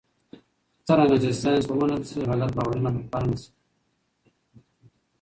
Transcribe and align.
څرنګه 0.87 1.17
چې 1.23 1.29
ساینس 1.41 1.65
ومنل 1.67 2.01
شي، 2.09 2.19
غلط 2.29 2.51
باورونه 2.57 2.89
به 2.93 2.99
خپاره 3.05 3.27
نه 3.31 3.37
شي. 3.41 3.51